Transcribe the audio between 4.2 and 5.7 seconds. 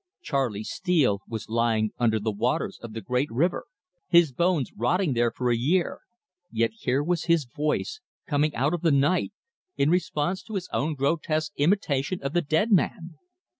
bones rotting there for a